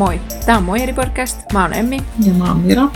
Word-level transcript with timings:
Moi! 0.00 0.20
Tämä 0.46 0.58
on 0.58 0.64
Moi 0.64 0.82
eri 0.82 0.92
podcast. 0.92 1.52
Mä 1.52 1.62
oon 1.62 1.74
Emmi. 1.74 1.96
Ja 2.26 2.32
mä 2.32 2.44
oon 2.44 2.60
Mira. 2.60 2.90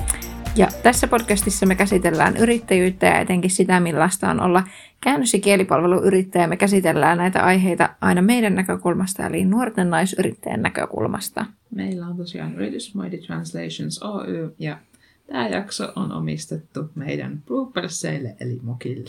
Ja 0.56 0.68
tässä 0.82 1.08
podcastissa 1.08 1.66
me 1.66 1.74
käsitellään 1.74 2.36
yrittäjyyttä 2.36 3.06
ja 3.06 3.20
etenkin 3.20 3.50
sitä, 3.50 3.80
millaista 3.80 4.30
on 4.30 4.40
olla 4.40 4.62
käännös- 5.00 5.34
ja 5.34 5.40
kielipalveluyrittäjä. 5.40 6.46
Me 6.46 6.56
käsitellään 6.56 7.18
näitä 7.18 7.42
aiheita 7.42 7.88
aina 8.00 8.22
meidän 8.22 8.54
näkökulmasta, 8.54 9.26
eli 9.26 9.44
nuorten 9.44 9.90
naisyrittäjän 9.90 10.62
näkökulmasta. 10.62 11.46
Meillä 11.74 12.06
on 12.06 12.16
tosiaan 12.16 12.54
yritys 12.54 12.94
Mighty 12.94 13.18
Translations 13.26 14.02
Oy, 14.02 14.54
ja 14.58 14.78
tämä 15.26 15.48
jakso 15.48 15.92
on 15.96 16.12
omistettu 16.12 16.90
meidän 16.94 17.42
bloopersseille, 17.46 18.36
eli 18.40 18.60
mokille. 18.62 19.04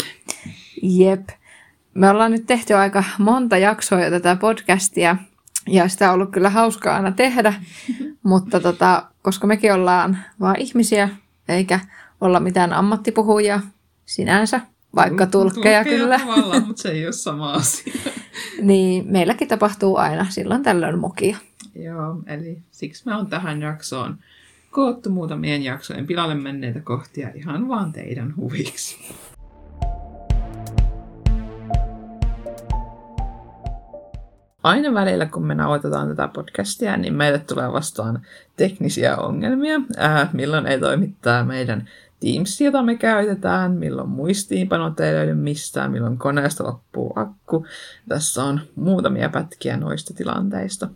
Jep. 0.82 1.30
Me 1.93 2.09
ollaan 2.09 2.32
nyt 2.32 2.46
tehty 2.46 2.73
aika 2.73 3.04
monta 3.20 3.57
jaksoa 3.57 4.04
jo 4.04 4.09
tätä 4.09 4.35
podcastia, 4.35 5.18
ja 5.68 5.88
sitä 5.88 6.10
on 6.10 6.14
ollut 6.14 6.32
kyllä 6.32 6.50
hauskaa 6.50 6.96
aina 6.96 7.12
tehdä, 7.12 7.54
mutta 8.24 8.60
tota, 8.60 9.05
koska 9.22 9.48
mekin 9.48 9.74
ollaan 9.74 10.18
vaan 10.40 10.60
ihmisiä, 10.60 11.10
eikä 11.50 11.80
olla 12.22 12.40
mitään 12.40 12.74
ammattipuhujia 12.74 13.60
sinänsä, 14.05 14.62
vaikka 14.96 15.26
tulkkeja 15.26 15.84
kyllä. 15.84 16.20
Tavallaan, 16.20 16.64
mutta 16.68 16.82
se 16.82 16.90
ei 16.90 17.05
ole 17.05 17.14
sama 17.14 17.54
asia. 17.54 17.94
niin 18.62 19.05
meilläkin 19.08 19.48
tapahtuu 19.48 19.98
aina 19.98 20.26
silloin 20.30 20.64
tällöin 20.64 21.00
mokia. 21.00 21.38
Joo, 21.76 22.24
eli 22.27 22.58
siksi 22.72 23.04
mä 23.05 23.18
oon 23.18 23.27
tähän 23.27 23.62
jaksoon 23.62 24.18
koottu 24.72 25.10
muutamien 25.10 25.63
jaksojen 25.63 26.08
pilalle 26.08 26.36
menneitä 26.36 26.80
kohtia 26.80 27.30
ihan 27.36 27.68
vaan 27.68 27.91
teidän 27.91 28.36
huviksi. 28.36 28.98
Aina 34.66 34.94
välillä, 34.94 35.26
kun 35.26 35.46
me 35.46 35.55
nauhoitetaan 35.55 36.08
tätä 36.08 36.27
podcastia, 36.27 36.98
niin 36.98 37.13
meille 37.13 37.40
tulee 37.40 37.71
vastaan 37.71 38.21
teknisiä 38.55 39.18
ongelmia, 39.18 39.82
äh, 39.99 40.34
milloin 40.34 40.68
ei 40.68 40.80
toimi 40.80 41.16
tämä 41.22 41.44
meidän 41.44 41.90
Teams, 42.20 42.62
jota 42.62 42.84
me 42.84 42.96
käytetään, 42.96 43.72
milloin 43.72 44.10
muistiinpanot 44.10 44.99
ei 44.99 45.13
löydy 45.13 45.34
mistään, 45.34 45.91
milloin 45.91 46.18
koneesta 46.18 46.63
loppuu 46.63 47.13
akku. 47.16 47.66
Tässä 48.10 48.44
on 48.44 48.62
muutamia 48.76 49.30
pätkiä 49.30 49.77
noista 49.77 50.13
tilanteista. 50.13 50.90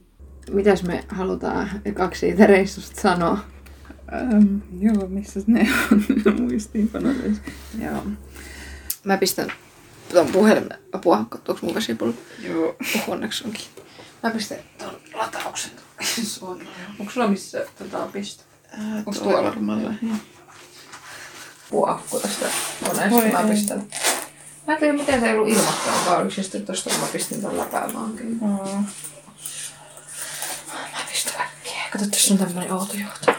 Mitäs 0.51 0.83
me 0.83 1.03
halutaan 1.07 1.69
kaksi 1.93 2.19
siitä 2.19 2.47
reissusta 2.47 3.01
sanoa? 3.01 3.39
Ähm, 4.13 4.57
joo, 4.79 5.07
missä 5.07 5.39
ne 5.47 5.67
on 5.91 6.41
muistiinpanot? 6.41 7.17
Joo. 7.83 8.03
Mä 9.03 9.17
pistän 9.17 9.51
tuon 10.11 10.27
puhelimen 10.27 10.77
apua, 10.93 11.25
katsoako 11.29 11.59
mun 11.65 11.75
vesipullo? 11.75 12.13
Joo. 12.39 12.75
Oh, 12.95 13.03
onneksi 13.07 13.43
onkin. 13.45 13.65
Mä 14.23 14.29
pistän 14.29 14.57
tuon 14.77 14.97
latauksen 15.13 15.71
suoraan. 16.23 16.67
Onko 16.99 17.11
sulla 17.11 17.27
missä 17.27 17.65
tota 17.79 17.97
pistä? 17.97 18.43
Äh, 18.73 18.97
Onko 18.97 19.11
tuolla 19.11 19.31
tuolla? 19.31 19.49
varmalla? 19.49 19.93
Puakku 21.69 22.19
tästä 22.19 22.45
koneesta. 22.83 23.09
Voi 23.09 23.31
mä 23.31 23.39
ei. 23.39 23.49
pistän. 23.49 23.83
Mä 24.67 24.73
en 24.73 24.79
tiedä, 24.79 24.93
miten 24.93 25.19
se 25.19 25.29
ei 25.29 25.37
ollut 25.37 25.49
ilmoittanut, 25.49 26.05
vai 26.05 26.17
oliko 26.17 26.31
sitten 26.31 26.65
tosta, 26.65 26.89
kun 26.89 26.99
mä 26.99 27.05
pistin 27.07 27.41
tuon 27.41 27.57
läpäämaankin. 27.57 28.39
Oh. 28.41 28.75
Mä 30.67 30.99
pistän 31.11 31.41
äkkiä. 31.41 31.81
Kato, 31.91 32.05
tässä 32.11 32.33
on 32.33 32.39
tämmönen 32.39 32.73
outo 32.73 32.93
johto. 32.93 33.31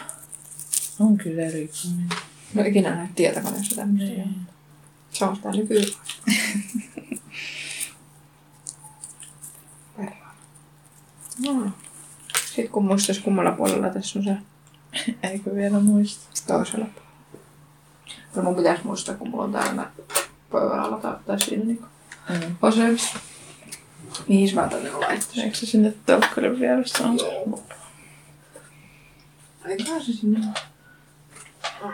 On 0.99 1.17
kyllä 1.17 1.41
erikoinen. 1.41 2.09
No 2.53 2.63
ikinä 2.65 2.95
näin 2.95 3.13
tietokoneessa 3.15 3.75
tämmöistä. 3.75 4.15
Niin. 4.15 4.35
Se 5.11 5.25
on 5.25 5.35
sitä 5.35 5.51
nykyään. 5.51 5.85
no. 11.45 11.71
Sitten 12.45 12.69
kun 12.69 12.85
muistais 12.85 13.19
kummalla 13.19 13.51
puolella 13.51 13.89
tässä 13.89 14.19
on 14.19 14.25
se 14.25 14.35
Eikö 15.29 15.55
vielä 15.55 15.79
muista? 15.79 16.23
toisella 16.47 16.85
puolella. 16.85 17.11
No 18.35 18.41
mun 18.43 18.55
pitäis 18.55 18.83
muistaa, 18.83 19.15
kun 19.15 19.29
mulla 19.29 19.43
on 19.43 19.51
täällä 19.51 19.91
pöydän 20.51 20.79
alla 20.79 20.97
tai, 21.25 21.39
siinä 21.41 21.65
niinku 21.65 21.85
Mm. 22.29 22.55
oseus. 22.61 23.13
Mihin 24.27 24.55
mä 24.55 24.67
tänne 24.67 24.91
on 24.95 25.01
laittanut? 25.01 25.37
Eikö 25.43 25.57
se 25.57 25.65
sinne 25.65 25.93
telkkarin 26.05 26.59
vieressä 26.59 27.03
on? 27.03 27.17
Eiköhän 29.65 30.01
se 30.05 30.13
sinne 30.13 30.39
on. 31.81 31.93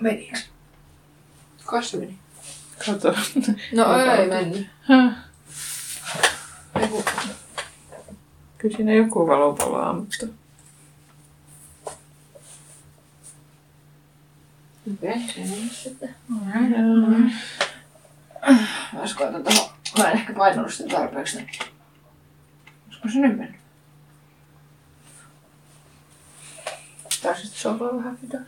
Menikö? 0.00 0.38
Kai 1.64 1.84
se 1.84 1.96
meni. 1.96 2.18
Kato. 2.86 3.14
No 3.74 3.96
ei 4.00 4.28
mennyt. 4.28 4.66
Kyllä 8.60 8.76
siinä 8.76 8.92
joku 8.92 9.26
valo 9.26 9.52
palaa, 9.52 9.92
mutta... 9.92 10.26
Okei, 14.94 15.18
se 15.28 15.40
meni 15.40 15.68
sitten. 15.68 16.14
Mä 19.98 20.10
en 20.10 20.16
ehkä 20.18 20.32
painanut 20.32 20.74
sitä 20.74 20.96
tarpeeksi. 20.96 21.36
Olisiko 21.36 23.08
se 23.12 23.18
nyt 23.18 23.38
mennyt? 23.38 23.60
Tai 27.22 27.36
sitten 27.36 27.78
vaan 27.78 27.96
vähän 27.96 28.16
pitää. 28.16 28.40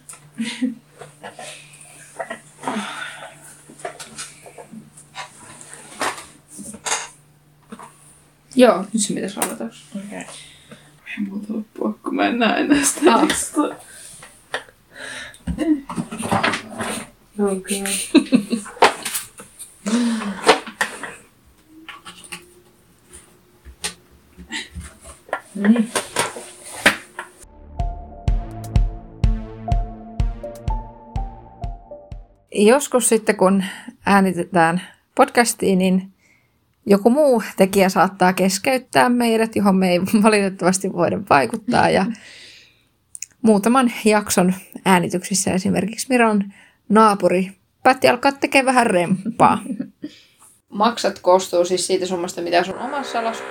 Joo, 8.56 8.78
nyt 8.92 9.02
se 9.02 9.14
pitäisi 9.14 9.40
olla 9.44 9.54
taas. 9.56 9.84
Okei. 9.96 10.18
Ei 10.18 11.24
muuta 11.28 11.52
loppua, 11.54 11.98
kun 12.02 12.14
mä 12.16 12.26
en 12.26 12.38
näe 12.38 12.60
enää 12.60 12.84
sitä 12.84 13.14
Ah. 13.14 13.22
listaa. 13.28 13.68
Okei. 17.38 17.84
niin. 25.54 25.90
Joskus 32.54 33.08
sitten, 33.08 33.36
kun 33.36 33.64
äänitetään 34.06 34.82
podcastiin, 35.14 35.78
niin 35.78 36.11
joku 36.86 37.10
muu 37.10 37.42
tekijä 37.56 37.88
saattaa 37.88 38.32
keskeyttää 38.32 39.08
meidät, 39.08 39.56
johon 39.56 39.76
me 39.76 39.90
ei 39.90 40.00
valitettavasti 40.22 40.92
voida 40.92 41.20
vaikuttaa. 41.30 41.90
Ja 41.90 42.06
muutaman 43.42 43.92
jakson 44.04 44.54
äänityksissä 44.84 45.52
esimerkiksi 45.52 46.06
Miron 46.08 46.52
naapuri 46.88 47.52
päätti 47.82 48.08
alkaa 48.08 48.32
tekemään 48.32 48.66
vähän 48.74 48.86
remppaa. 48.86 49.58
Maksat 50.68 51.18
koostuu 51.18 51.64
siis 51.64 51.86
siitä 51.86 52.06
summasta, 52.06 52.42
mitä 52.42 52.64
sun 52.64 52.78
omassa 52.78 53.24
lasku... 53.24 53.46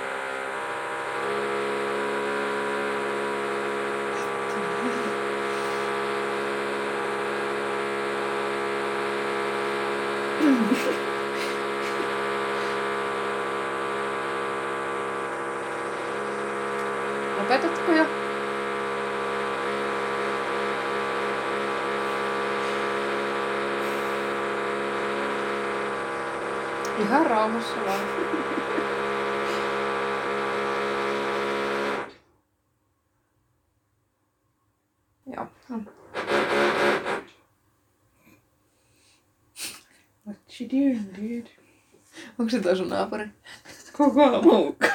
Lopetatko 17.38 17.92
jo? 17.92 18.06
Ihan 27.12 27.26
rauhassa 27.26 27.76
vaan. 27.86 28.00
Joo. 35.26 35.46
What 40.26 40.60
you 40.60 40.70
doing, 40.70 41.16
dude? 41.16 41.50
Onko 42.38 42.50
se 42.50 42.60
toi 42.60 42.76
sun 42.76 42.88
naapuri? 42.88 43.28
Koko 43.92 44.42
muukka. 44.42 44.86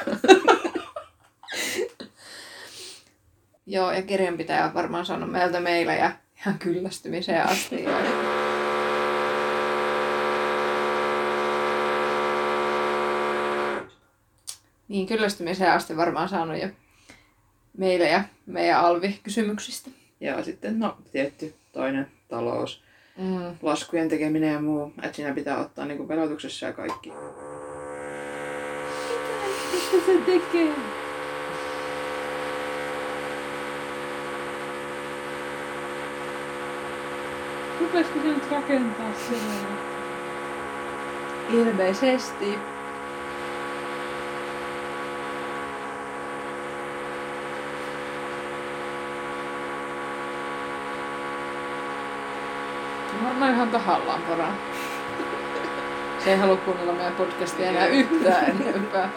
Joo, 3.65 3.91
ja 3.91 4.01
kirjanpitäjä 4.01 4.65
on 4.65 4.73
varmaan 4.73 5.05
saanut 5.05 5.31
meiltä 5.31 5.59
meilejä 5.59 6.11
ihan 6.39 6.59
kyllästymiseen 6.59 7.47
asti. 7.47 7.85
Niin, 14.87 15.07
kyllästymiseen 15.07 15.71
asti 15.71 15.97
varmaan 15.97 16.29
saanut 16.29 16.61
jo 16.61 16.67
meilejä 17.77 18.23
meidän 18.45 18.79
Alvi-kysymyksistä. 18.79 19.89
Ja 20.19 20.43
sitten, 20.43 20.79
no, 20.79 20.97
tietty 21.11 21.55
toinen 21.71 22.07
talous, 22.27 22.83
Mm. 23.17 23.55
laskujen 23.61 24.09
tekeminen 24.09 24.53
ja 24.53 24.61
muu. 24.61 24.93
Että 25.03 25.15
siinä 25.15 25.33
pitää 25.33 25.57
ottaa 25.57 25.85
niinku 25.85 26.07
verotuksessa 26.07 26.65
ja 26.65 26.73
kaikki. 26.73 27.09
Mitä 29.73 30.05
se 30.05 30.17
tekee? 30.25 30.73
Rupesiko 37.79 38.19
se 38.19 38.27
nyt 38.27 38.51
rakentaa 38.51 39.13
sellainen? 39.13 39.77
Ilmeisesti. 41.49 42.57
Varmaan 53.27 53.53
ihan 53.53 53.69
tahallaan 53.69 54.21
poraa. 54.21 54.55
Se 56.23 56.31
ei 56.31 56.37
halua 56.37 56.57
kuunnella 56.57 56.93
meidän 56.93 57.13
podcastia 57.13 57.65
enää 57.69 57.87
yhtään 57.87 58.61
enempää. 58.61 59.09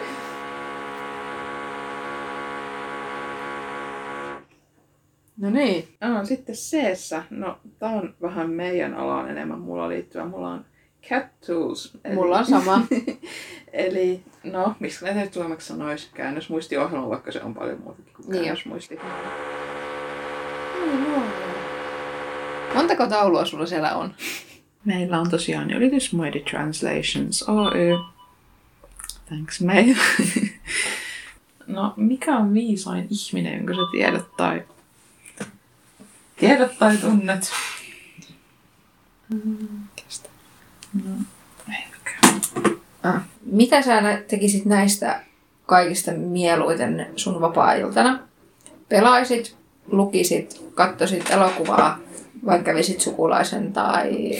No 5.37 5.49
niin. 5.49 5.87
Ah, 6.01 6.25
sitten 6.25 6.55
c 6.55 6.77
No, 7.29 7.57
tää 7.79 7.89
on 7.89 8.15
vähän 8.21 8.49
meidän 8.49 8.93
alaan 8.93 9.29
enemmän 9.29 9.59
mulla 9.59 9.89
liittyvä. 9.89 10.25
Mulla 10.25 10.49
on 10.49 10.65
cat 11.09 11.25
tools. 11.47 11.97
Eli, 12.05 12.15
Mulla 12.15 12.37
on 12.37 12.45
sama. 12.45 12.81
eli, 13.73 14.21
no, 14.43 14.75
miksi 14.79 15.05
näitä 15.05 15.19
nyt 15.19 15.33
suomeksi 15.33 15.67
sanoisi? 15.67 16.09
Käännösmuistiohjelma, 16.13 17.09
vaikka 17.09 17.31
se 17.31 17.41
on 17.43 17.53
paljon 17.53 17.81
muutakin 17.83 18.13
kuin 18.15 18.29
Niin. 18.29 18.43
käännösmuisti. 18.43 18.99
Montako 23.01 23.21
taulua 23.21 23.45
sulla 23.45 23.65
siellä 23.65 23.95
on? 23.95 24.13
Meillä 24.85 25.19
on 25.19 25.29
tosiaan 25.29 25.71
Yritysmuodi 25.71 26.39
Translations 26.39 27.43
Oy. 27.43 27.99
Thanks 29.25 29.61
mail. 29.61 29.95
no, 31.67 31.93
mikä 31.95 32.37
on 32.37 32.53
viisain 32.53 33.07
ihminen, 33.09 33.57
jonka 33.57 33.73
sä 33.73 33.79
tiedät 33.91 34.25
tai 34.37 34.63
tiedät 36.39 36.79
tai 36.79 36.97
tunnet? 36.97 37.51
Kestä. 39.95 40.29
No, 40.93 41.11
ehkä. 41.69 42.11
Ah. 43.03 43.21
Mitä 43.45 43.81
sä 43.81 44.01
tekisit 44.27 44.65
näistä 44.65 45.23
kaikista 45.65 46.11
mieluiten 46.11 47.07
sun 47.15 47.41
vapaa-iltana? 47.41 48.19
Pelaisit, 48.89 49.55
lukisit, 49.91 50.61
katsoisit 50.75 51.29
elokuvaa, 51.29 51.99
vai 52.45 52.63
kävisit 52.63 53.01
sukulaisen 53.01 53.73
tai... 53.73 54.31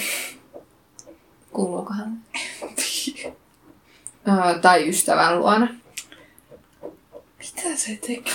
Kuuluukohan? 1.52 2.18
Tai 4.62 4.90
ystävän 4.90 5.40
luona. 5.40 5.68
Mitä 7.38 7.76
se 7.76 8.00
tekee? 8.08 8.34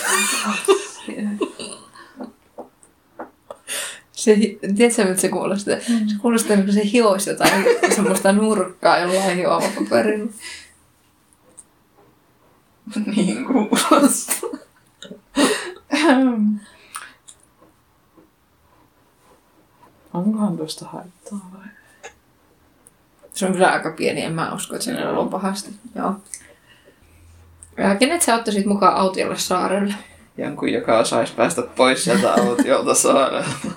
Se, 4.11 4.35
tiedätkö, 4.75 5.05
miltä 5.05 5.21
se 5.21 5.29
kuulostaa? 5.29 5.75
Se 5.75 6.15
kuulostaa, 6.21 6.55
niin 6.55 6.65
kuin 6.65 6.73
se 6.73 6.91
hioisi 6.91 7.29
jotain 7.29 7.65
semmoista 7.95 8.31
nurkkaa 8.31 8.99
jollain 8.99 9.37
hioamapaperilla. 9.37 10.31
niin 13.15 13.45
kuulostaa. 13.45 14.49
Onkohan 20.17 20.57
tuosta 20.57 20.85
haittaa 20.85 21.49
vai? 21.53 21.67
Se 23.33 23.45
on 23.45 23.51
kyllä 23.51 23.71
aika 23.71 23.91
pieni, 23.91 24.21
en 24.21 24.33
mä 24.33 24.53
usko, 24.53 24.75
että 24.75 24.85
se 24.85 25.07
on 25.07 25.29
pahasti. 25.29 25.75
Joo. 25.95 26.15
Ja 27.77 27.95
kenet 27.95 28.21
sä 28.21 28.35
ottaisit 28.35 28.65
mukaan 28.65 28.95
autiolle 28.95 29.37
saarelle? 29.37 29.93
Jonkun, 30.37 30.69
joka 30.71 30.99
osaisi 30.99 31.33
päästä 31.33 31.61
pois 31.61 32.03
sieltä 32.03 32.33
autiolta 32.33 32.93
saarelta. 32.93 33.67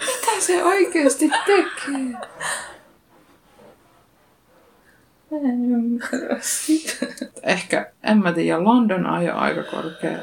Mitä 0.00 0.40
se 0.40 0.64
oikeasti 0.64 1.30
tekee? 1.46 2.28
Mä 5.30 5.38
en 5.44 5.72
ymmärrä 5.72 6.38
sitä. 6.40 7.06
Ehkä, 7.42 7.92
en 8.02 8.18
mä 8.18 8.32
tiedä, 8.32 8.64
London 8.64 9.06
ajo 9.06 9.36
aika 9.36 9.62
korkea. 9.62 10.18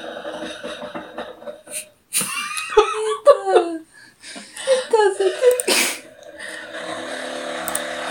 Mitä 4.65 5.17
se 5.17 5.23
tekee? 5.23 5.75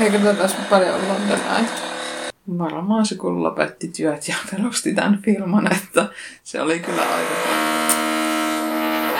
Eikö 0.01 0.19
tätä 0.19 0.41
olisi 0.41 0.57
paljon 0.71 1.09
Londonaa? 1.09 1.61
Varmaan 2.59 3.07
se 3.07 3.15
kun 3.15 3.43
lopetti 3.43 3.89
työt 3.89 4.29
ja 4.29 4.35
perusti 4.51 4.95
tämän 4.95 5.23
filman, 5.23 5.73
että 5.73 6.09
se 6.45 6.61
oli 6.61 6.81
kyllä 6.81 7.03
aika... 7.03 7.35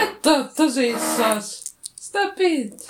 Että 0.03 0.31
oo 0.31 0.45
tosissas! 0.57 1.77
Stop 1.97 2.41
it! 2.41 2.87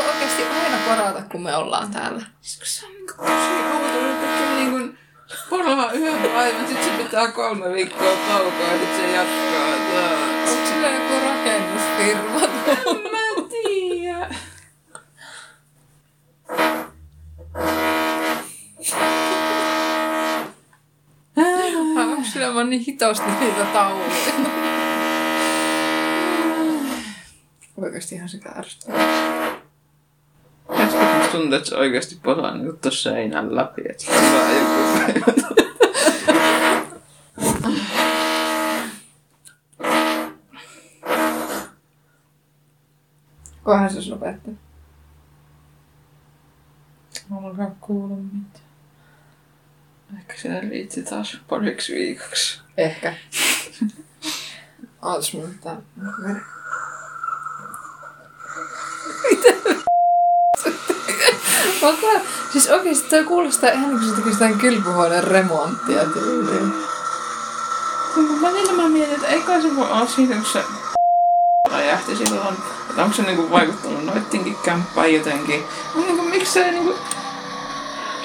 Voi 0.00 0.10
oikeasti 0.10 0.42
aina 0.42 0.76
porata, 0.88 1.22
kun 1.32 1.42
me 1.42 1.56
ollaan 1.56 1.90
täällä? 1.90 2.22
Se 2.42 2.86
on 2.86 2.92
niinku 2.92 3.12
tosi 3.16 3.32
outo, 3.74 4.10
että 4.10 4.26
tekee 4.26 4.54
niinku 4.54 4.96
yhden 5.92 6.30
päivän, 6.30 6.68
sit 6.68 6.84
se 6.84 6.90
pitää 6.90 7.28
kolme 7.32 7.72
viikkoa 7.72 8.16
taukoa 8.28 8.66
ja 8.72 8.78
sit 8.78 8.96
se 8.96 9.12
jatkaa 9.12 9.76
taas. 9.92 10.50
Onko 10.50 10.66
sillä 10.68 10.88
joku 10.88 11.14
rakennusfirma? 11.24 12.40
En 12.90 13.10
mä 13.10 13.48
tiedä. 13.50 14.34
Onko 21.96 22.24
sillä 22.32 22.54
vaan 22.54 22.70
niin 22.70 22.82
hitosti 22.82 23.30
niitä 23.40 23.64
tauluja? 23.64 24.10
Oikeasti 27.76 28.14
ihan 28.14 28.28
sitä 28.28 28.48
ärsyttää. 28.48 29.49
Musta 31.30 31.42
tuntuu, 31.42 31.56
että 31.58 31.68
se 31.68 31.76
oikeesti 31.76 32.20
posaa 32.22 32.54
niinku 32.54 32.76
tossa 32.82 33.10
seinän 33.10 33.56
läpi, 33.56 33.82
että 33.90 34.02
se 34.02 34.12
on 34.12 34.22
vaan 34.32 34.54
joku. 34.54 35.50
Kohan 43.62 43.90
se. 43.90 44.10
Mä 47.30 47.38
en 47.38 47.44
alkaa 47.44 47.76
kuulla 47.80 48.16
mitään. 48.16 48.64
Ehkä 50.18 50.34
se 50.36 50.60
riitti 50.60 51.02
taas 51.02 51.38
pariksi 51.48 51.94
viikoksi. 51.94 52.60
Ehkä. 52.76 53.14
Ootas 55.02 55.34
mun 55.34 55.54
Mitä? 61.82 62.20
Siis 62.52 62.70
oikeesti 62.70 63.08
toi 63.08 63.24
kuulostaa 63.24 63.70
ihan 63.70 63.90
kuin 63.90 64.04
se 64.04 64.14
tekisi 64.14 64.34
jotain 64.34 64.58
kylpyhuoneen 64.58 65.24
remonttia 65.24 66.04
tyyliin. 66.04 66.72
Mä 68.16 68.42
välillä 68.42 68.72
mä 68.72 68.88
mietin, 68.88 69.14
että 69.14 69.26
ei 69.26 69.40
kai 69.40 69.62
se 69.62 69.76
voi 69.76 69.90
olla 69.90 70.06
siitä, 70.06 70.34
kun 70.34 70.44
se 70.44 70.64
räjähti 71.70 72.16
silloin. 72.16 72.56
Että 72.90 73.02
onko 73.02 73.16
se 73.16 73.22
niinku 73.22 73.50
vaikuttanut 73.50 74.04
noittinkin 74.04 74.56
kämppään 74.64 75.14
jotenkin. 75.14 75.62
Mä 75.94 76.02
niinku, 76.02 76.22
miksei 76.22 76.70
niinku... 76.70 76.94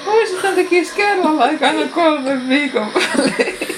Voisi 0.05 0.35
sitä 0.35 0.51
tekis 0.51 0.91
kerralla 0.91 1.49
eikä 1.49 1.67
aina 1.67 1.89
kolmen 1.91 2.49
viikon 2.49 2.93
välein. 2.93 3.75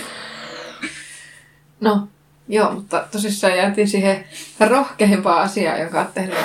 No, 1.79 2.07
joo, 2.47 2.71
mutta 2.71 3.07
tosissaan 3.11 3.57
jäätiin 3.57 3.87
siihen 3.87 4.25
rohkeimpaan 4.59 5.43
asiaan, 5.43 5.79
joka 5.79 5.99
on 5.99 6.07
tehnyt 6.13 6.37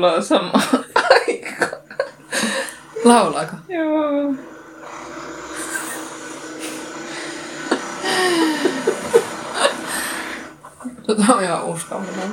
laulaa 0.00 0.20
samaan 0.20 0.84
aikaan. 0.94 1.82
Laulaako? 3.04 3.56
Joo. 3.68 4.34
Tota 11.06 11.34
on 11.34 11.42
ihan 11.42 11.64
uskollinen. 11.64 12.32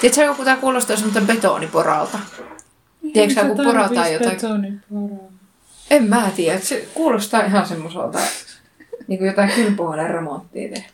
Tiedätkö, 0.00 0.34
kun 0.34 0.44
tää 0.44 0.56
kuulostaa 0.56 0.96
semmoilta 0.96 1.20
betoniporalta? 1.20 2.18
Tiedätkö 3.12 3.44
kun 3.44 3.64
porataan 3.64 4.12
jotain? 4.12 4.80
En 5.90 6.08
mä 6.08 6.30
tiedä. 6.36 6.60
Se 6.60 6.88
kuulostaa 6.94 7.44
ihan 7.44 7.66
semmoiselta, 7.66 8.18
niin 9.06 9.18
kuin 9.18 9.28
jotain 9.28 9.50
kylpuhuoneen 9.50 10.10
remonttia 10.10 10.68
tehdä. 10.68 10.88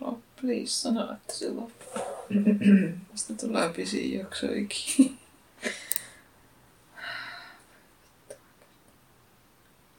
No, 0.00 0.18
please 0.40 0.66
sano, 0.66 1.12
että 1.12 1.34
se 1.34 1.48
loppuu. 1.48 1.97
Tästä 3.10 3.34
tulee 3.34 3.68
pisin 3.68 4.18
jakso 4.18 4.46
ikinä. 4.52 5.18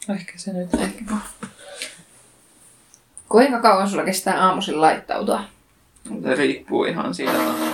Ehkä 0.16 0.34
se 0.36 0.54
nyt. 0.54 0.74
Ehkä. 0.74 1.04
Kuinka 3.30 3.62
kauan 3.62 3.90
sulla 3.90 4.04
kestää 4.04 4.46
aamuisin 4.46 4.82
laittautua? 4.82 5.44
Se 6.24 6.36
riippuu 6.36 6.84
ihan 6.86 7.16
siitä. 7.16 7.69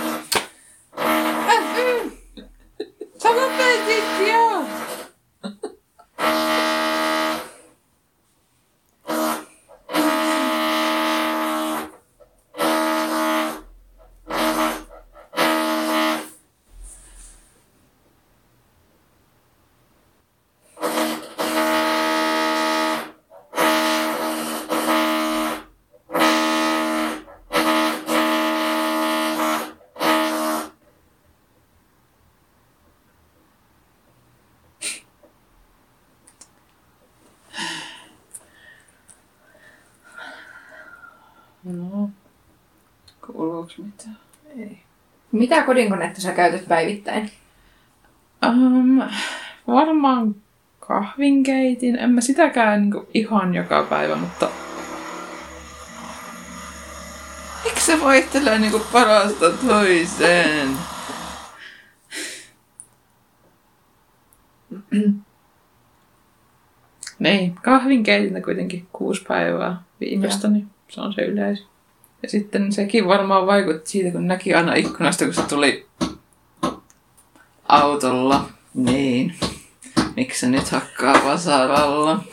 Kuuluuks 43.66 43.78
mitään? 43.78 44.18
Ei. 44.58 44.78
Mitä 45.32 45.62
kodinkonetta 45.62 46.20
sä 46.20 46.32
käytät 46.32 46.68
päivittäin? 46.68 47.30
Um, 48.46 49.02
varmaan 49.66 50.34
kahvinkeitin. 50.80 51.96
En 51.98 52.10
mä 52.10 52.20
sitäkään 52.20 52.80
niinku 52.80 53.08
ihan 53.14 53.54
joka 53.54 53.82
päivä, 53.82 54.16
mutta... 54.16 54.48
Eikö 57.64 57.80
se 57.80 58.00
vaihtelee 58.00 58.58
niinku 58.58 58.80
parasta 58.92 59.50
toiseen? 59.50 60.68
niin, 67.18 67.54
kahvinkeitin 67.54 68.42
kuitenkin 68.42 68.88
kuusi 68.92 69.24
päivää 69.28 69.82
viikosta, 70.00 70.48
niin 70.48 70.70
se 70.88 71.00
on 71.00 71.12
se 71.12 71.22
yleis. 71.22 71.75
Ja 72.26 72.30
sitten 72.30 72.72
sekin 72.72 73.08
varmaan 73.08 73.46
vaikutti 73.46 73.90
siitä, 73.90 74.10
kun 74.10 74.26
näki 74.26 74.54
aina 74.54 74.74
ikkunasta, 74.74 75.24
kun 75.24 75.34
se 75.34 75.42
tuli 75.42 75.86
autolla. 77.68 78.48
Niin. 78.74 79.34
Miksi 80.16 80.40
se 80.40 80.48
nyt 80.48 80.68
hakkaa 80.68 81.24
vasaralla? 81.24 82.24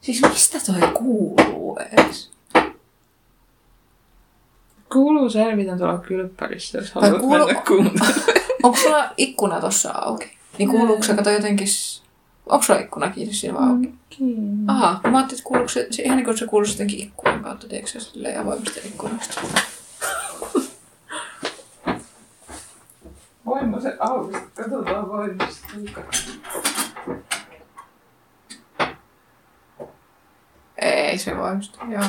Siis 0.00 0.22
mistä 0.22 0.58
toi 0.66 0.88
kuuluu 0.94 1.78
edes? 1.92 2.30
Kuuluu 4.92 5.30
selvitä 5.30 5.76
tuolla 5.76 5.98
kylppärissä, 5.98 6.78
jos 6.78 6.92
haluat 6.92 7.20
kuulu- 7.20 7.46
mennä 7.46 7.62
kuuntelemaan. 7.68 8.14
Onko 8.62 8.78
sulla 8.78 9.10
ikkuna 9.16 9.60
tossa 9.60 9.90
auki? 9.92 10.38
Niin 10.58 10.68
kuuluuko 10.68 11.02
se 11.02 11.14
kato 11.14 11.30
jotenkin... 11.30 11.68
Onko 12.46 12.62
sulla 12.64 12.80
ikkuna 12.80 13.10
kiinni 13.10 13.34
siinä 13.34 13.54
vaan 13.54 13.68
auki? 13.70 13.94
Aha, 14.66 15.00
mä 15.04 15.18
ajattelin, 15.18 15.38
että 15.38 15.48
kuuluuko 15.48 15.68
se, 15.68 15.86
se 15.90 16.02
ihan 16.02 16.16
niin 16.16 16.24
kuin 16.24 16.38
se 16.38 16.46
kuuluisi 16.46 16.72
jotenkin 16.74 17.00
ikkunan 17.00 17.42
kautta, 17.42 17.68
tiedätkö 17.68 17.90
se 17.90 18.00
silleen 18.00 18.40
avoimesta 18.40 18.80
ikkunasta. 18.84 19.40
Voima 23.46 23.80
se 23.80 23.96
auki, 24.00 24.36
katsotaan 24.54 25.08
voimasta. 25.08 25.68
Ei 30.76 31.18
se 31.18 31.36
voimasta, 31.36 31.78
joo. 31.90 32.04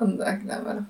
On 0.00 0.18
tää 0.18 0.36
kyllä 0.36 0.64
vähän 0.64 0.88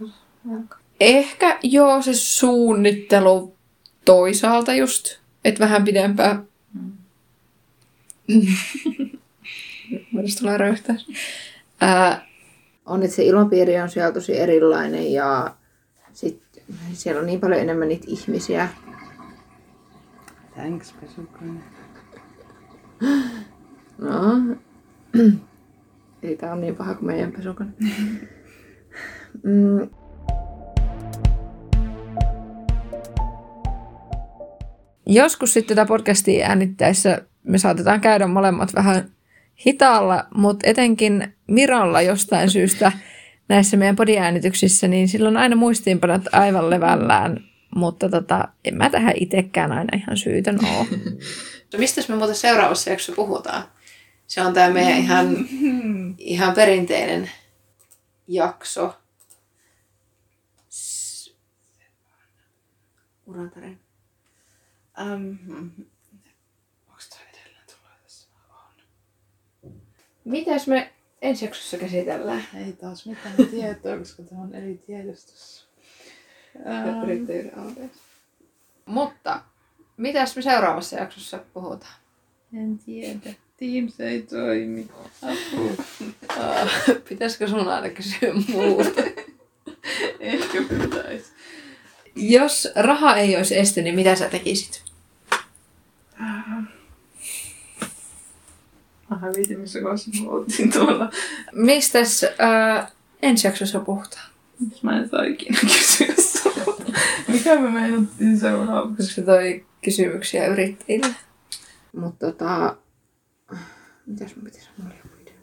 Ehkä 1.01 1.59
joo 1.63 2.03
se 2.03 2.15
suunnittelu 2.15 3.57
toisaalta 4.05 4.75
just, 4.75 5.19
että 5.45 5.65
vähän 5.65 5.85
pidempään. 5.85 6.47
Voisi 10.15 10.39
tulla 10.39 10.57
röyhtää. 10.57 10.97
Ää, 11.81 12.27
on, 12.87 13.03
että 13.03 13.17
se 13.17 13.25
ilmapiiri 13.25 13.81
on 13.81 13.89
siellä 13.89 14.13
tosi 14.13 14.39
erilainen 14.39 15.13
ja 15.13 15.55
sit 16.13 16.43
siellä 16.93 17.21
on 17.21 17.27
niin 17.27 17.41
paljon 17.41 17.61
enemmän 17.61 17.89
niitä 17.89 18.05
ihmisiä. 18.09 18.69
Thanks, 20.55 20.95
pesukone. 21.01 21.61
No, 23.99 24.57
ei 26.23 26.37
tää 26.37 26.53
on 26.53 26.61
niin 26.61 26.77
paha 26.77 26.95
kuin 26.95 27.07
meidän 27.07 27.33
pesukone. 27.33 27.71
Mm. 29.43 29.91
Joskus 35.07 35.53
sitten 35.53 35.77
tätä 35.77 35.89
podcastia 35.89 36.47
äänittäessä 36.47 37.23
me 37.43 37.59
saatetaan 37.59 38.01
käydä 38.01 38.27
molemmat 38.27 38.75
vähän 38.75 39.09
hitaalla, 39.67 40.27
mutta 40.35 40.69
etenkin 40.69 41.35
Miralla 41.53 42.03
jostain 42.03 42.51
syystä 42.51 42.93
näissä 43.49 43.77
meidän 43.77 43.97
podiäänityksissä, 43.97 44.89
niin 44.89 45.09
silloin 45.09 45.37
aina 45.37 45.57
muistiinpanot 45.57 46.23
aivan 46.33 46.71
levällään, 46.71 47.45
mutta 47.75 48.09
tota, 48.09 48.49
en 48.65 48.77
mä 48.77 48.91
tähän 48.91 49.15
itsekään 49.21 49.73
aina 49.73 49.99
ihan 49.99 50.17
syytön 50.17 50.59
ole. 50.65 50.87
No 51.73 51.79
mistä 51.79 52.03
me 52.09 52.17
muuten 52.17 52.35
seuraavassa 52.37 52.91
jaksossa 52.91 53.13
puhutaan? 53.17 53.65
Se 54.27 54.41
on 54.43 54.55
tämä 54.55 54.71
meidän 54.71 54.99
ihan, 54.99 55.37
ihan 56.19 56.55
perinteinen 56.55 57.31
jakso. 58.29 58.99
S- 60.71 61.35
Uran 63.27 63.51
tarina. 63.51 63.77
Um. 65.13 65.39
Mitäs 70.25 70.67
me 70.67 70.93
ensi 71.23 71.45
jaksossa 71.45 71.79
käsitellään? 71.79 72.45
Ei 72.67 72.73
taas 72.73 73.07
mitään 73.07 73.35
tietoa, 73.51 73.99
koska 73.99 74.23
tämä 74.23 74.41
on 74.41 74.55
eri 74.55 74.81
tiedostossa. 74.87 75.67
Yrittäjyyden 77.05 77.59
aldeissa. 77.59 78.03
Mutta 78.87 79.43
mitäs 79.97 80.37
me 80.37 80.43
seuraavassa 80.43 80.97
jaksossa 80.97 81.39
puhutaan? 81.55 81.95
en 82.57 82.79
tiedä. 82.79 83.35
Teams 83.57 84.01
ei 84.01 84.23
toimi. 84.23 84.89
Apua. 85.23 85.85
Pitäisikö 87.09 87.49
sun 87.49 87.69
aina 87.69 87.89
kysyä 87.89 88.33
muuta? 88.49 89.03
Ehkä 90.21 90.59
pitäisi. 90.69 91.33
Jos 92.17 92.69
raha 92.77 93.17
ei 93.17 93.37
olisi 93.37 93.59
este, 93.59 93.83
niin 93.83 93.95
mitä 93.95 94.17
sä 94.17 94.29
tekisit? 94.29 94.92
Mä 99.13 99.19
hävitin, 99.19 99.61
missä 99.61 99.81
kohdassa 99.81 100.11
me 100.23 100.31
oltiin 100.31 100.73
tuolla. 100.73 101.11
Mistäs 101.53 102.25
ää, 102.39 102.91
ensi 103.23 103.47
jaksossa 103.47 103.81
puhutaan? 103.81 104.31
Mä 104.83 104.99
en 104.99 105.09
saa 105.09 105.23
ikinä 105.23 105.59
kysyä 105.61 106.15
sulta. 106.19 106.93
Mikä 107.29 107.61
me 107.61 107.71
meinattiin 107.71 108.41
seuraavaksi? 108.41 109.15
Se 109.15 109.23
toi 109.23 109.67
kysymyksiä 109.85 110.47
yrittäjille. 110.47 111.15
Mutta 111.97 112.27
tota... 112.33 112.77
Mitäs 114.07 114.37
mun 114.37 114.45
pitäisi 114.45 114.69
idea. 115.23 115.35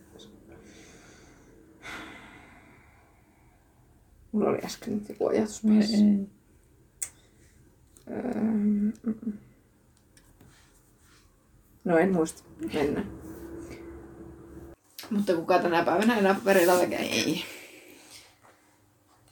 Mulla 4.32 4.50
oli 4.50 4.60
äsken 4.66 4.94
nyt 4.94 5.10
joku 5.10 5.28
ajatus. 5.28 5.62
Öö, 8.12 8.42
mm, 8.42 8.94
mm. 9.04 9.34
No 11.86 11.98
en 11.98 12.14
muista. 12.14 12.44
Mennään. 12.74 13.29
Mutta 15.10 15.34
kuka 15.34 15.60
tänä 15.60 15.84
päivänä 15.84 16.18
enää 16.18 16.34
paperilla 16.34 16.78
tekee? 16.78 17.00
Ei. 17.00 17.46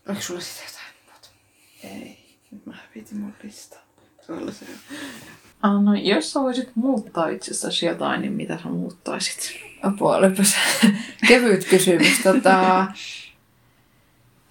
Oliko 0.07 0.22
sulla 0.22 0.39
sitä 0.39 0.62
jotain 0.67 0.96
muuta? 1.05 1.29
Ei. 1.84 2.17
Nyt 2.51 2.65
mä 2.65 2.74
hävitin 2.74 3.17
mun 3.17 3.34
listaa. 3.43 3.79
Tuolla 4.27 4.51
se 4.51 4.65
on. 4.65 4.98
Ah, 5.62 5.84
no, 5.84 5.96
jos 5.96 6.31
sä 6.31 6.39
voisit 6.39 6.69
muuttaa 6.75 7.27
itsestäsi 7.27 7.86
jotain, 7.86 8.22
niin 8.22 8.34
mitä 8.34 8.57
sä 8.63 8.69
muuttaisit? 8.69 9.51
Apua, 9.84 10.15
olipas 10.15 10.55
kevyt 11.27 11.65
kysymys. 11.65 12.19
Tota, 12.24 12.88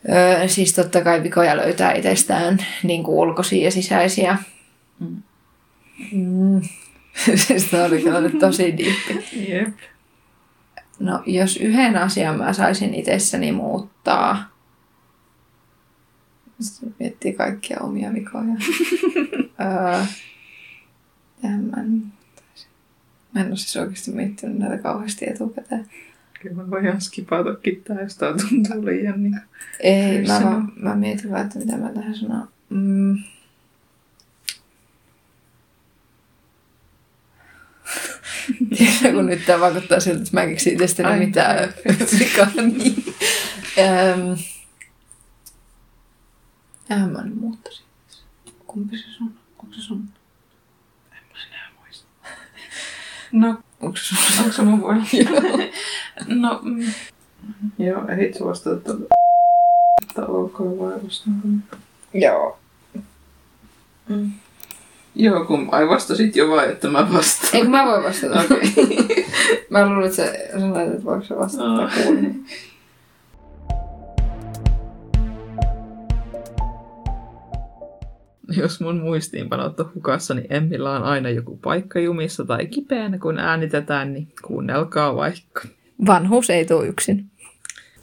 öö, 0.09 0.49
siis 0.49 0.73
totta 0.73 1.01
kai 1.01 1.23
vikoja 1.23 1.57
löytää 1.57 1.93
itsestään 1.93 2.67
niin 2.83 3.03
kuin 3.05 3.15
ulkoisia 3.15 3.65
ja 3.65 3.71
sisäisiä. 3.71 4.39
Mm. 5.01 5.23
Mm. 6.13 6.61
siis 7.47 7.65
tämä 7.71 7.85
oli 7.85 8.03
kyllä 8.03 8.21
nyt 8.21 8.39
tosi 8.39 8.77
diippi. 8.77 9.25
Jep. 9.49 9.75
No, 10.99 11.23
jos 11.27 11.57
yhden 11.57 11.97
asian 11.97 12.39
mä 12.39 12.53
saisin 12.53 12.95
itsessäni 12.95 13.53
muuttaa, 13.53 14.57
sitten 16.61 16.95
miettii 16.99 17.33
kaikkia 17.33 17.81
omia 17.81 18.13
vikoja. 18.15 18.45
öö, 19.61 20.03
mä? 21.43 21.77
Mä 23.35 23.41
en 23.41 23.49
ole 23.49 23.57
siis 23.57 23.77
oikeasti 23.77 24.11
miettinyt 24.11 24.59
näitä 24.59 24.79
kauheasti 24.79 25.31
etukäteen. 25.31 25.87
Kyllä 26.41 26.57
mä 26.57 26.71
voin 26.71 26.87
ihan 26.87 27.01
skipatakin 27.01 27.83
tää, 27.85 28.01
jos 28.01 28.17
tää 28.17 28.35
tuntuu 28.49 28.85
liian 28.85 29.23
niin. 29.23 29.41
Ei, 29.81 30.27
mä, 30.27 30.41
vaan, 30.45 30.73
mä 30.77 30.95
mietin 30.95 31.31
vaan, 31.31 31.47
että 31.47 31.59
mitä 31.59 31.77
mä 31.77 31.93
tähän 31.93 32.15
sanon. 32.15 32.49
Mm. 32.71 33.19
Tiedätkö, 38.79 39.13
kun 39.13 39.27
nyt 39.27 39.47
tämä 39.47 39.61
vaikuttaa 39.61 40.01
siltä, 40.01 40.19
että 40.19 40.31
mä 40.33 40.43
en 40.43 40.49
keksi 40.49 40.73
itsestäni 40.73 41.27
mitään 41.27 41.75
vikaa. 42.19 42.47
Niin. 42.57 43.05
Öm. 43.79 44.37
Ähän 46.91 47.11
mä 47.11 47.23
nyt 47.23 47.41
muuttaisin. 47.41 47.85
Kumpi 48.67 48.99
se 48.99 49.05
sun? 49.17 49.35
Onko 49.59 49.75
se 49.75 49.81
sun? 49.81 50.09
En 51.13 51.19
mä 51.33 51.39
enää 51.49 51.71
muista. 51.81 52.07
No, 53.33 53.59
Onko 53.81 53.97
se 53.97 54.03
sun? 54.05 54.39
onko 54.39 54.53
se 54.53 54.63
mun 54.63 54.81
vuoro? 54.81 54.99
no, 56.43 56.61
mm. 56.63 56.93
Joo, 57.79 58.09
ehdit 58.09 58.35
sä 58.35 58.45
vastata 58.45 58.77
tuota. 58.77 59.05
Että 60.09 60.27
ok 60.27 60.61
vai 60.61 60.95
vastaanko? 61.05 61.49
Joo. 62.15 62.59
Mm. 64.09 64.33
Joo, 65.19 65.45
kun 65.45 65.69
ai 65.73 65.89
vastasit 65.89 66.37
jo 66.37 66.49
vai, 66.49 66.73
että 66.73 66.89
mä 66.89 67.13
vastaan. 67.13 67.57
Eikö 67.57 67.69
mä 67.69 67.87
voi 67.87 68.03
vastata? 68.03 68.41
Okei. 68.41 69.27
Mä 69.71 69.89
luulin, 69.89 70.05
että 70.07 70.17
sä 70.17 70.33
sanoit, 70.61 70.93
että 70.93 71.05
voiko 71.05 71.25
se 71.25 71.37
vastata 71.37 71.91
kuulin. 72.03 72.47
Jos 78.57 78.81
mun 78.81 79.01
muistiinpanot 79.01 79.81
on 79.81 79.91
hukassa, 79.95 80.35
niin 80.35 80.47
Emmillä 80.51 80.93
on 80.93 81.03
aina 81.03 81.31
joku 81.31 81.57
paikka 81.57 81.99
jumissa 81.99 82.45
tai 82.45 82.67
kipeänä, 82.67 83.19
kun 83.19 83.39
äänitetään, 83.39 84.13
niin 84.13 84.33
kuunnelkaa 84.47 85.17
vaikka. 85.17 85.63
Vanhuus 86.07 86.51
ei 86.51 86.65
tule 86.65 86.87
yksin. 86.87 87.31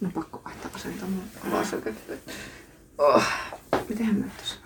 No 0.01 0.09
pakko 0.13 0.41
vaihtaa 0.45 0.71
asento 0.75 1.05
mun. 1.05 1.23
Oh. 2.97 3.23
Mitenhän 3.89 4.15
mä 4.15 4.25
tässä 4.37 4.62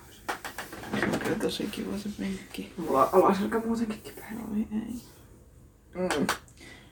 kyllä 1.27 1.39
tosi 1.39 1.67
kiva 1.71 1.97
se 1.97 2.09
penkki. 2.19 2.73
Mulla 2.77 3.05
on 3.05 3.23
alaselkä 3.23 3.59
muutenkin 3.59 4.01
kipeä. 4.03 4.25
Oi 4.51 4.67
ei. 4.71 5.01
Mm. 5.95 6.27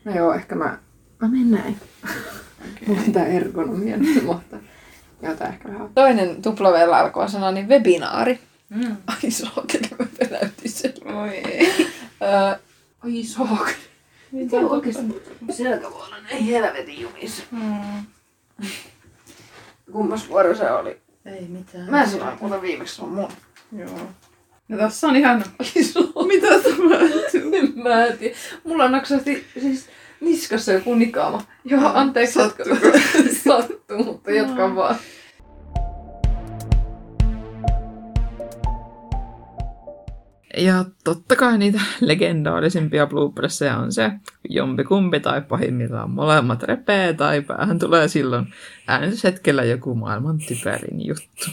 No 0.05 0.15
joo, 0.15 0.33
ehkä 0.33 0.55
mä... 0.55 0.79
Mä 1.21 1.27
menen 1.27 1.51
näin. 1.51 1.79
Mulla 2.87 3.01
on 3.01 3.11
tää 3.11 3.27
ergonomia 3.27 3.97
nyt 3.97 4.23
mahtaa. 4.23 4.59
Joo, 5.21 5.35
tää 5.35 5.47
ehkä 5.47 5.69
vähän... 5.69 5.89
Toinen 5.95 6.41
tuplavella 6.41 6.99
alkoi 6.99 7.29
sana, 7.29 7.51
niin 7.51 7.69
webinaari. 7.69 8.39
Mm. 8.69 8.97
Ai 9.07 9.31
saakeli, 9.31 9.89
mä 9.99 10.05
peläytin 10.19 10.71
sen. 10.71 10.93
Oi 11.15 11.29
ei. 11.29 11.87
Ai 13.03 13.23
saakeli. 13.23 13.77
Mitä 14.31 14.57
oikeesti? 14.57 15.03
Selkä 15.51 15.91
voi 15.91 16.01
olla 16.01 16.21
näin 16.21 16.43
helvetin 16.43 17.01
jumissa. 17.01 17.43
Mm. 17.51 18.05
Kummas 19.91 20.29
vuoro 20.29 20.55
se 20.55 20.71
oli? 20.71 20.97
Ei 21.25 21.47
mitään. 21.47 21.89
Mä 21.89 22.03
en 22.03 22.09
sano, 22.09 22.37
mutta 22.41 22.61
viimeksi 22.61 22.95
se 22.95 23.01
on 23.01 23.09
mun. 23.09 23.27
Joo. 23.77 24.09
Ja 24.69 24.77
tässä 24.77 25.07
on 25.07 25.15
ihan... 25.15 25.43
Mitä 26.27 26.47
tapahtuu? 26.47 27.53
En 27.53 27.73
mä 27.75 28.07
tiedä. 28.19 28.35
Mulla 28.63 28.89
naksahti 28.89 29.45
siis 29.61 29.89
niskassa 30.21 30.71
joku 30.73 30.95
nikaama. 30.95 31.41
Joo, 31.65 31.91
anteeksi. 31.93 32.39
Jatka- 32.39 32.63
Sattuu, 33.43 34.03
mutta 34.03 34.31
jatka 34.31 34.67
No. 34.67 34.75
vaan. 34.75 34.95
Ja 40.57 40.85
totta 41.03 41.35
kai 41.35 41.57
niitä 41.57 41.81
legendaarisimpia 42.01 43.07
bloopersseja 43.07 43.77
on 43.77 43.91
se, 43.93 44.11
jompikumpi 44.49 45.19
tai 45.19 45.41
pahimmillaan 45.41 46.11
molemmat 46.11 46.63
repee 46.63 47.13
tai 47.13 47.41
päähän 47.41 47.79
tulee 47.79 48.07
silloin 48.07 48.45
äänestyshetkellä 48.87 49.63
joku 49.63 49.95
maailman 49.95 50.37
typerin 50.47 51.05
juttu. 51.05 51.45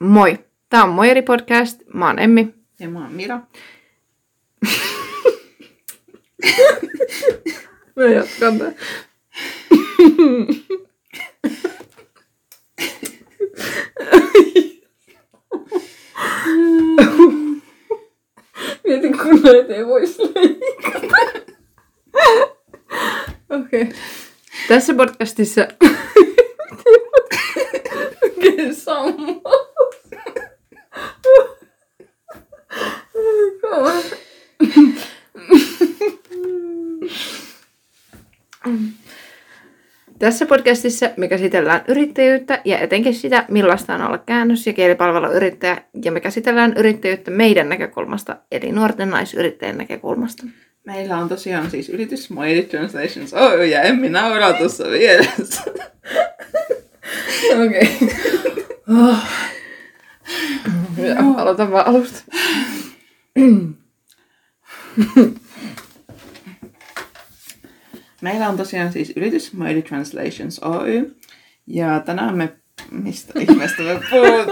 Moi. 0.00 0.38
Tää 0.74 0.84
on 0.84 0.90
Moiri 0.90 1.22
Podcast. 1.22 1.80
Mä 1.92 2.06
oon 2.06 2.18
Emmi. 2.18 2.54
Ja 2.80 2.88
mä 2.88 2.98
oon 2.98 3.12
Mira. 3.12 3.40
Mä 7.96 8.04
jatkan 8.04 8.58
tää. 8.58 8.72
Mietin, 18.84 19.18
kun 19.18 19.42
näitä 19.42 19.74
ei 19.74 19.86
voisi 19.86 20.22
leikata. 20.22 21.16
Okei. 23.50 23.82
Okay. 23.82 23.94
Tässä 24.68 24.94
podcastissa... 24.94 25.60
Oikein 28.22 28.74
sammaa. 28.74 29.43
Tässä 40.24 40.46
podcastissa 40.46 41.10
me 41.16 41.28
käsitellään 41.28 41.84
yrittäjyyttä 41.88 42.60
ja 42.64 42.78
etenkin 42.78 43.14
sitä, 43.14 43.44
millaista 43.48 43.94
on 43.94 44.02
olla 44.02 44.18
käännös- 44.18 44.66
ja 44.66 44.72
kielipalveluyrittäjä. 44.72 45.82
Ja 46.04 46.12
me 46.12 46.20
käsitellään 46.20 46.74
yrittäjyyttä 46.76 47.30
meidän 47.30 47.68
näkökulmasta, 47.68 48.36
eli 48.52 48.72
nuorten 48.72 49.10
naisyrittäjän 49.10 49.78
näkökulmasta. 49.78 50.42
Meillä 50.84 51.18
on 51.18 51.28
tosiaan 51.28 51.70
siis 51.70 51.88
yritys 51.88 52.30
Mighty 52.30 52.62
Translations 52.62 53.34
Oy 53.34 53.66
ja 53.66 53.82
Emmi 53.82 54.08
nauraa 54.08 54.52
tuossa 54.52 54.90
vieressä. 54.90 55.62
Okei. 57.66 57.98
Okay. 60.96 61.14
Aloitan 61.36 61.72
vaan 61.72 61.86
alusta. 61.86 62.22
Meillä 68.24 68.48
on 68.48 68.56
tosiaan 68.56 68.92
siis 68.92 69.12
yritys 69.16 69.52
Mighty 69.52 69.82
Translations 69.82 70.58
Oy. 70.58 71.16
Ja 71.66 72.00
tänään 72.00 72.36
me, 72.36 72.52
mistä 72.90 73.32
ihmeestä 73.40 73.82
me 73.82 74.00
puhutaan? 74.10 74.46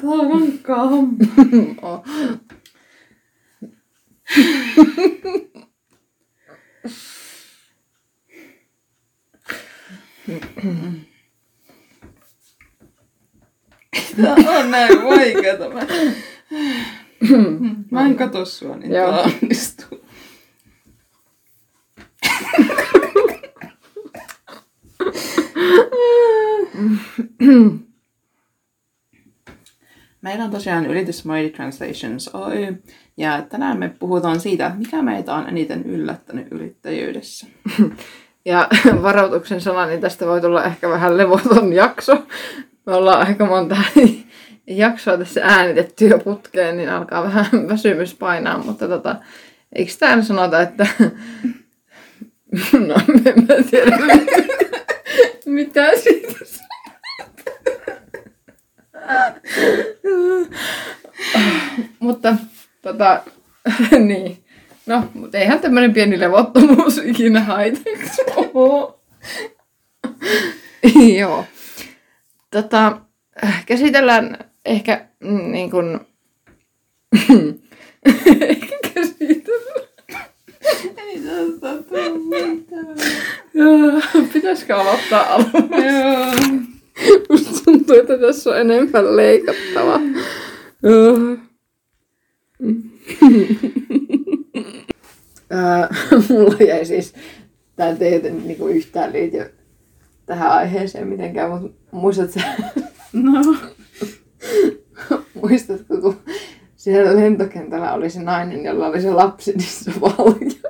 Tää 0.00 0.10
on 0.10 0.30
rankkaa. 0.30 0.90
mikä 15.50 15.68
tämä. 15.68 15.86
Mä 17.90 18.06
en 18.06 18.16
katso 18.16 18.44
sua, 18.44 18.76
niin 18.76 18.92
Joo. 18.92 19.12
tää 19.12 19.22
onnistuu. 19.22 20.00
Meillä 30.22 30.44
on 30.44 30.50
tosiaan 30.50 30.86
yritys 30.86 31.24
Mighty 31.24 31.56
Translations 31.56 32.28
Oy, 32.34 32.82
ja 33.16 33.42
tänään 33.42 33.78
me 33.78 33.88
puhutaan 33.98 34.40
siitä, 34.40 34.72
mikä 34.76 35.02
meitä 35.02 35.34
on 35.34 35.48
eniten 35.48 35.82
yllättänyt 35.82 36.46
yrittäjyydessä. 36.50 37.46
Ja 38.44 38.68
varoituksen 39.02 39.60
sana, 39.60 39.86
niin 39.86 40.00
tästä 40.00 40.26
voi 40.26 40.40
tulla 40.40 40.64
ehkä 40.64 40.88
vähän 40.88 41.16
levoton 41.16 41.72
jakso. 41.72 42.26
Me 42.86 42.94
ollaan 42.94 43.26
aika 43.26 43.46
monta 43.46 43.76
jaksoa 44.76 45.18
tässä 45.18 45.40
äänitetty 45.44 46.06
jo 46.06 46.18
putkeen, 46.18 46.76
niin 46.76 46.90
alkaa 46.90 47.22
vähän 47.22 47.46
väsymys 47.68 48.14
painaa, 48.14 48.58
mutta 48.58 48.88
tota, 48.88 49.16
eikö 49.72 49.92
täällä 49.98 50.24
sanota, 50.24 50.62
että 50.62 50.86
no 52.88 52.94
en 53.26 53.46
mä 53.48 53.54
tiedä 53.70 53.98
mitä 55.46 55.90
siitä 55.96 56.30
mutta 62.00 62.36
tota, 62.82 63.22
niin. 63.98 64.44
No, 64.86 65.08
mutta 65.14 65.38
eihän 65.38 65.60
tämmöinen 65.60 65.94
pieni 65.94 66.20
levottomuus 66.20 66.98
ikinä 66.98 67.40
haitaksi. 67.40 68.22
Joo. 71.18 71.44
Tota, 72.50 73.00
käsitellään 73.66 74.49
ehkä 74.64 75.06
mm, 75.20 75.52
niin 75.52 75.70
kuin... 75.70 76.00
ehkä 78.42 78.76
käsitellään. 78.94 79.90
Ei 80.96 81.20
tästä 81.20 81.82
tule 81.82 82.18
mitään. 82.18 82.96
Pitäisikö 84.32 84.76
aloittaa 84.76 85.34
alusta? 85.34 85.58
Joo. 85.76 86.26
Musta 87.30 87.64
tuntuu, 87.64 87.96
että 87.96 88.18
tässä 88.18 88.50
on 88.50 88.58
enemmän 88.60 89.16
leikattavaa. 89.16 90.00
Ää, 95.50 95.88
Mulla 96.28 96.56
jäi 96.68 96.84
siis, 96.84 97.14
tää 97.76 97.96
ei 98.00 98.30
niinku 98.30 98.68
yhtään 98.68 99.12
liity 99.12 99.54
tähän 100.26 100.50
aiheeseen 100.50 101.08
mitenkään, 101.08 101.50
mutta 101.50 101.78
muistatko, 101.90 102.40
No. 103.12 103.56
Muistatko, 105.42 105.96
kun 106.00 106.16
siellä 106.76 107.16
lentokentällä 107.16 107.92
oli 107.92 108.10
se 108.10 108.22
nainen, 108.22 108.64
jolla 108.64 108.86
oli 108.86 109.00
se 109.00 109.10
lapsi 109.10 109.52
niissä 109.52 109.92
valjoissa? 110.00 110.68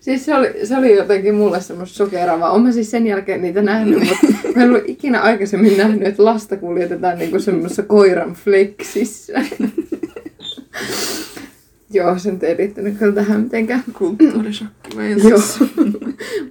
Siis 0.00 0.24
se 0.24 0.34
oli, 0.34 0.66
se 0.66 0.76
oli 0.76 0.96
jotenkin 0.96 1.34
mulle 1.34 1.60
semmoista 1.60 1.96
sokeravaa. 1.96 2.50
Olen 2.50 2.72
siis 2.72 2.90
sen 2.90 3.06
jälkeen 3.06 3.42
niitä 3.42 3.62
nähnyt, 3.62 3.98
mutta 3.98 4.26
mä 4.56 4.62
en 4.62 4.68
ollut 4.70 4.82
ikinä 4.86 5.20
aikaisemmin 5.20 5.76
nähnyt, 5.76 6.08
että 6.08 6.24
lasta 6.24 6.56
kuljetetaan 6.56 7.18
niinku 7.18 7.38
semmoisessa 7.38 7.82
koiran 7.82 8.32
fleksissä. 8.32 9.32
Joo, 11.90 12.18
sen 12.18 12.38
ei 12.42 12.56
liittynyt 12.56 12.98
kyllä 12.98 13.12
tähän 13.12 13.40
mitenkään. 13.40 13.84
Kulttuurishokki 13.98 14.96
Joo, 15.28 15.40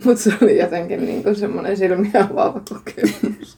mutta 0.05 0.23
se 0.23 0.33
oli 0.41 0.59
jotenkin 0.59 1.05
niinku 1.05 1.35
semmoinen 1.35 1.77
silmiä 1.77 2.27
avaava 2.31 2.61
kokemus. 2.69 3.57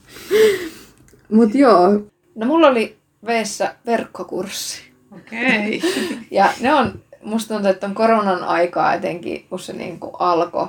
Mut 1.32 1.54
joo. 1.54 1.88
No 2.34 2.46
mulla 2.46 2.68
oli 2.68 2.96
veessä 3.26 3.74
verkkokurssi. 3.86 4.82
Okei. 5.16 5.82
Ja 6.30 6.52
ne 6.60 6.74
on, 6.74 7.02
musta 7.22 7.54
tuntuu, 7.54 7.70
että 7.70 7.86
on 7.86 7.94
koronan 7.94 8.44
aikaa 8.44 8.94
etenkin, 8.94 9.46
kun 9.48 9.58
se 9.58 9.72
niin 9.72 10.00
kuin 10.00 10.12
alkoi, 10.18 10.68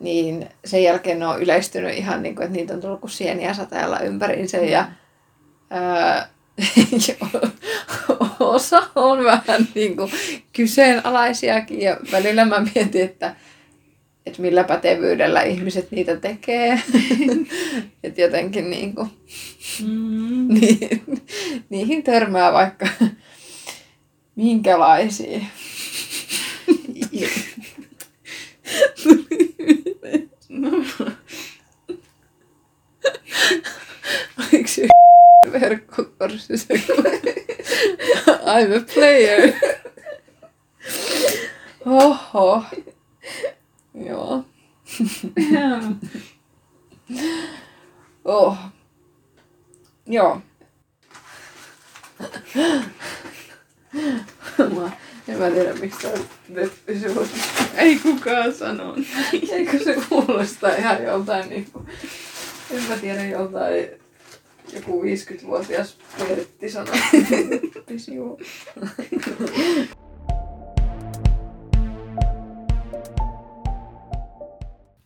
niin 0.00 0.48
sen 0.64 0.82
jälkeen 0.82 1.18
ne 1.18 1.26
on 1.26 1.42
yleistynyt 1.42 1.94
ihan 1.94 2.22
niin 2.22 2.34
kuin, 2.34 2.44
että 2.44 2.56
niitä 2.56 2.74
on 2.74 2.80
tullut 2.80 3.00
kuin 3.00 3.10
sieniä 3.10 3.54
sateella 3.54 4.00
ympäriinsä. 4.00 4.56
Ja 4.56 4.84
joo, 7.08 7.50
osa 8.40 8.82
on 8.94 9.24
vähän 9.24 9.68
niin 9.74 9.96
kuin 9.96 10.10
kyseenalaisiakin 10.52 11.80
ja 11.80 11.96
välillä 12.12 12.44
mä 12.44 12.60
mietin, 12.74 13.04
että, 13.04 13.34
että 14.28 14.42
millä 14.42 14.64
pätevyydellä 14.64 15.42
ihmiset 15.42 15.90
niitä 15.90 16.16
tekee. 16.16 16.82
että 18.04 18.20
jotenkin 18.20 18.70
niin 18.70 18.94
kuin, 18.94 19.10
Mm. 19.82 20.48
niin, 20.60 21.02
niihin 21.68 22.02
törmää 22.02 22.52
vaikka 22.52 22.88
minkälaisia. 24.36 25.40
No. 30.48 30.70
Oliko 34.38 34.68
se 34.68 34.86
verkkokurssi 35.52 36.56
se, 36.56 36.74
I'm 38.26 38.76
a 38.76 38.84
player? 38.94 39.52
Oho. 41.86 42.64
Joo. 43.94 44.44
Joo. 45.50 45.80
Oh. 48.24 48.58
Joo. 50.08 50.40
Mä, 54.58 54.90
en 55.28 55.38
mä 55.38 55.50
tiedä, 55.50 55.74
miksi 55.74 56.00
tää 56.00 56.12
web 56.54 56.72
Ei 57.76 57.98
kukaan 57.98 58.54
sanonut. 58.54 59.06
Eikö 59.50 59.84
se 59.84 59.96
kuulosta 60.08 60.68
ihan 60.92 61.04
joltain 61.04 61.48
niinku, 61.48 61.86
en 62.70 62.82
mä 62.88 62.96
tiedä 62.96 63.24
joltain 63.24 63.88
joku 64.72 65.02
50-vuotias 65.02 65.96
Pertti 66.18 66.70
sanoi. 66.70 66.98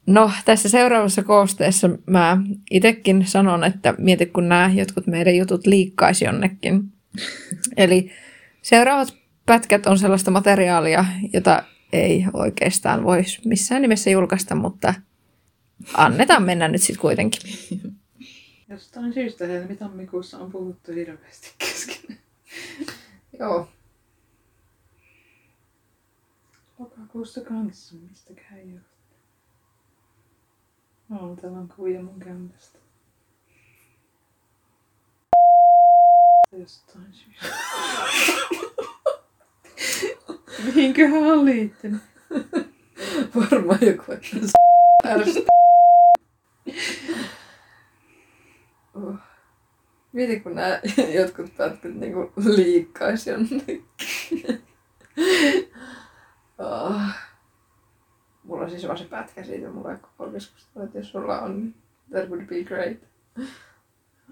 No, 0.07 0.31
tässä 0.45 0.69
seuraavassa 0.69 1.23
koosteessa 1.23 1.91
mä 2.07 2.39
itekin 2.71 3.27
sanon, 3.27 3.65
että 3.65 3.95
mieti 3.99 4.27
kun 4.27 4.49
nämä 4.49 4.71
jotkut 4.75 5.07
meidän 5.07 5.37
jutut 5.37 5.67
liikkaisi 5.67 6.25
jonnekin. 6.25 6.83
Eli 7.77 8.11
seuraavat 8.63 9.15
pätkät 9.47 9.87
on 9.87 9.99
sellaista 9.99 10.31
materiaalia, 10.31 11.05
jota 11.33 11.63
ei 11.93 12.25
oikeastaan 12.33 13.05
voisi 13.05 13.41
missään 13.45 13.83
nimessä 13.83 14.11
julkaista, 14.11 14.55
mutta 14.55 14.95
annetaan 15.95 16.43
mennä 16.43 16.69
nyt 16.69 16.83
sitten 16.83 17.01
kuitenkin. 17.01 17.41
Jostain 18.69 19.15
syystä 19.15 19.47
helmi-tammikuussa 19.47 20.39
on 20.39 20.53
puhuttu 20.53 20.93
hirveästi 20.93 21.55
kesken. 21.59 22.19
Joo. 23.41 23.69
Lokakuussa 26.79 27.41
kanssa, 27.41 27.95
mistäkään 27.95 28.61
ole. 28.73 28.81
No, 31.09 31.37
täällä 31.37 31.59
on 31.59 31.69
kuvia 31.77 32.03
mun 32.03 32.21
kämpästä. 32.21 32.79
Jostain 36.53 37.13
syystä. 37.13 37.57
Mihinköhän 40.65 41.23
on 41.23 41.45
liittynyt? 41.45 42.03
Varmaan 43.37 43.79
joku, 43.83 44.13
ärsyttää. 45.07 45.53
Oh. 48.95 49.15
Mieti, 50.13 50.41
kun 50.41 50.55
nämä 50.55 50.81
jotkut 51.19 51.57
pätkät 51.57 51.95
niinku 51.95 52.33
liikkaisi 52.57 53.31
jonnekin. 53.31 53.85
oh. 56.59 57.01
Mulla 58.45 58.65
on 58.65 58.71
siis 58.71 58.87
vaan 58.87 58.99
se 58.99 59.05
pätkä 59.05 59.45
siitä, 59.45 59.71
mulla 59.71 59.93
ei 59.93 59.99
koko 59.99 60.31
keskustelu, 60.31 60.85
että 60.85 60.99
jos 60.99 61.11
sulla 61.11 61.41
on, 61.41 61.57
niin 61.57 61.75
that 62.11 62.29
would 62.29 62.47
be 62.47 62.65
great. 62.65 62.99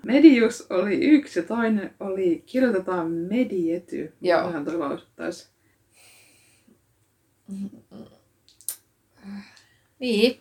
Medius 0.04 0.66
oli 0.70 1.00
yksi 1.00 1.38
ja 1.38 1.42
toinen 1.46 1.94
oli 2.00 2.42
kirjoitetaan 2.46 3.10
mediety. 3.10 4.12
Joo. 4.20 4.46
Vähän 4.46 4.64
toi 4.64 4.78
lausuttaisi. 4.78 5.48
Niin. 9.98 10.40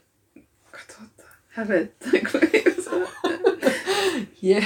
Katsotaan. 1.59 1.89
Hävettää, 2.03 2.31
kun 2.31 2.41
ei 2.53 2.63
osaa. 2.79 3.13
Jep. 4.41 4.63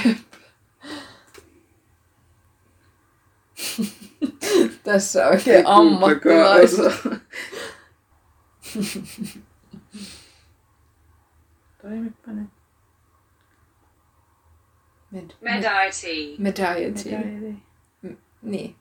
Tässä 4.84 5.26
oikein 5.28 5.66
ammattilaiset. 5.66 6.78
osaa. 6.78 7.16
Toimipa 11.82 12.30
nyt. 12.32 12.50
Med- 15.10 15.34
Mediety. 15.40 16.34
Mediety. 16.38 17.10
M- 18.02 18.16
Niin. 18.42 18.76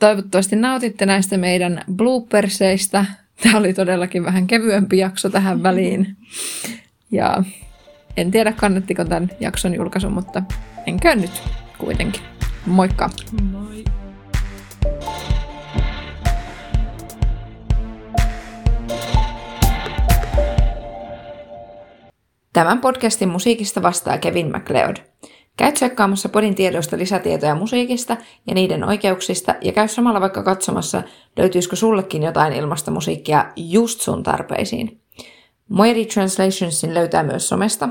Toivottavasti 0.00 0.56
nautitte 0.56 1.06
näistä 1.06 1.38
meidän 1.38 1.84
blooperseista. 1.96 3.04
Tämä 3.42 3.58
oli 3.58 3.74
todellakin 3.74 4.24
vähän 4.24 4.46
kevyempi 4.46 4.98
jakso 4.98 5.30
tähän 5.30 5.62
väliin. 5.62 6.16
Ja 7.12 7.42
en 8.16 8.30
tiedä 8.30 8.52
kannattiko 8.52 9.04
tämän 9.04 9.30
jakson 9.40 9.74
julkaisu, 9.74 10.10
mutta 10.10 10.42
enkö 10.86 11.14
nyt 11.14 11.42
kuitenkin. 11.78 12.22
Moikka! 12.66 13.10
Moi. 13.42 13.84
Tämän 22.52 22.78
podcastin 22.78 23.28
musiikista 23.28 23.82
vastaa 23.82 24.18
Kevin 24.18 24.52
MacLeod. 24.52 24.96
Käy 25.56 25.72
tsekkaamassa 25.72 26.28
podin 26.28 26.54
tiedoista 26.54 26.98
lisätietoja 26.98 27.54
musiikista 27.54 28.16
ja 28.46 28.54
niiden 28.54 28.84
oikeuksista 28.84 29.54
ja 29.60 29.72
käy 29.72 29.88
samalla 29.88 30.20
vaikka 30.20 30.42
katsomassa, 30.42 31.02
löytyisikö 31.36 31.76
sullekin 31.76 32.22
jotain 32.22 32.52
ilmasta 32.52 32.90
musiikkia 32.90 33.44
just 33.56 34.00
sun 34.00 34.22
tarpeisiin. 34.22 35.00
Moiri 35.68 36.06
Translationsin 36.06 36.94
löytää 36.94 37.22
myös 37.22 37.48
somesta, 37.48 37.88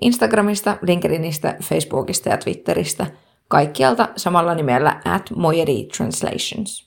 Instagramista, 0.00 0.76
LinkedInistä, 0.82 1.56
Facebookista 1.62 2.28
ja 2.28 2.36
Twitteristä, 2.36 3.06
kaikkialta 3.48 4.08
samalla 4.16 4.54
nimellä 4.54 5.00
at 5.04 5.30
Translations. 5.96 6.85